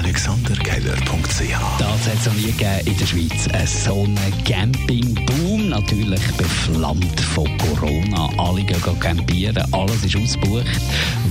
[0.00, 3.48] AlexanderKeller.ch Das hat es noch nie gegeben in der Schweiz.
[3.52, 8.30] Ein so ein Campingboom, natürlich beflammt von Corona.
[8.38, 10.80] Alle gehen campieren, alles ist ausgebucht.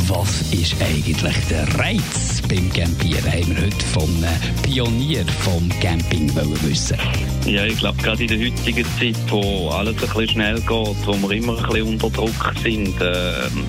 [0.07, 3.31] Was ist eigentlich der Reiz beim Campieren?
[3.31, 6.97] Haben wir heute von einem Pionier vom Camping wollen wissen.
[7.45, 11.13] Ja, ich glaube, gerade in der heutigen Zeit, wo alles ein bisschen schnell geht, wo
[11.13, 13.65] wir immer ein bisschen unter Druck sind, ähm,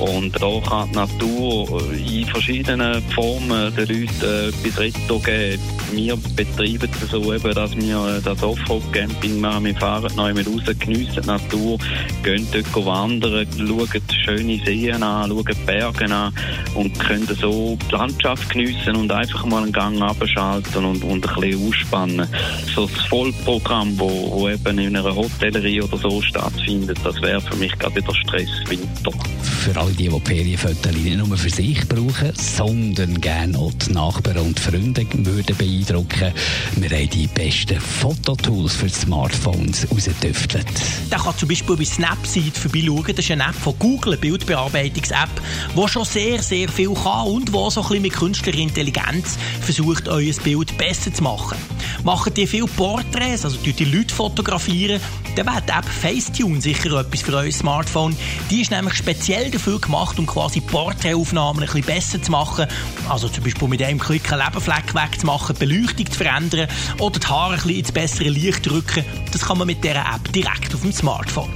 [0.00, 5.62] und da kann die Natur in verschiedenen Formen den Leuten etwas Retto geben.
[5.92, 9.66] Wir betreiben es so, eben, dass wir das Offroad-Camping machen.
[9.66, 11.76] Wir fahren neu mit raus, geniessen die Natur,
[12.22, 16.32] gehen dort wandern, schauen schöne Seen an, schauen Berge an
[16.74, 21.40] und können so die Landschaft geniessen und einfach mal einen Gang abschalten und, und ein
[21.40, 22.28] bisschen ausspannen.
[22.74, 27.56] So das Vollprogramm, wo, wo eben in einer Hotellerie oder so stattfindet, das wäre für
[27.56, 29.12] mich gerade wieder Stresswinter.
[29.42, 34.38] Für alle die, die Ferienfotos nicht nur für sich brauchen, sondern gerne auch die Nachbarn
[34.38, 36.32] und Freunde würden beeindrucken.
[36.76, 40.66] Wir haben die besten Fototools für Smartphones rausgetüftelt.
[41.10, 43.14] Der kann zum Beispiel bei Snapseed vorbeischauen.
[43.16, 45.30] Das ist eine App von Google, eine Bildbearbeitungs-App,
[45.76, 50.08] die schon sehr, sehr viel kann und die so ein bisschen mit künstlicher Intelligenz versucht,
[50.08, 51.58] euer Bild besser zu machen.
[52.04, 55.00] Machen die viele Porträts, also die Leute fotografieren,
[55.36, 58.16] dann wäre die App Facetune sicher etwas für euer Smartphone.
[58.50, 62.66] Die ist nämlich speziell dafür gemacht, um quasi Porträtaufnahmen ein bisschen besser zu machen.
[63.08, 67.54] Also zum Beispiel mit einem Klick einen Lebenfleck wegzumachen, Beleuchtung zu verändern oder die Haare
[67.54, 69.04] ein bisschen ins bessere Licht drücken.
[69.32, 71.50] Das kann man mit dieser App direkt auf dem Smartphone.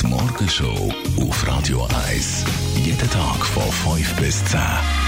[0.00, 2.44] Die Morgenshow auf Radio 1.
[2.84, 5.07] Jeden Tag von 5 bis 10.